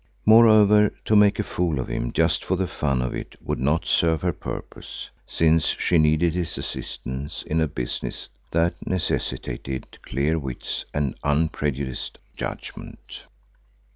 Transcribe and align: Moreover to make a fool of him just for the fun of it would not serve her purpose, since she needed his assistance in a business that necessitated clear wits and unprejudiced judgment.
Moreover 0.25 0.95
to 1.05 1.15
make 1.15 1.37
a 1.37 1.43
fool 1.43 1.77
of 1.79 1.87
him 1.87 2.11
just 2.11 2.43
for 2.43 2.55
the 2.55 2.65
fun 2.65 3.03
of 3.03 3.13
it 3.13 3.35
would 3.39 3.59
not 3.59 3.85
serve 3.85 4.23
her 4.23 4.33
purpose, 4.33 5.11
since 5.27 5.65
she 5.67 5.99
needed 5.99 6.33
his 6.33 6.57
assistance 6.57 7.43
in 7.43 7.61
a 7.61 7.67
business 7.67 8.27
that 8.49 8.73
necessitated 8.87 9.99
clear 10.01 10.39
wits 10.39 10.85
and 10.91 11.13
unprejudiced 11.23 12.17
judgment. 12.35 13.25